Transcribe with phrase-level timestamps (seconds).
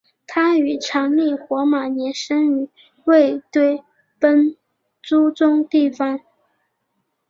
[0.25, 2.69] 他于藏历火马年生于
[3.05, 3.83] 卫堆
[4.17, 4.57] 奔
[4.99, 6.19] 珠宗地方。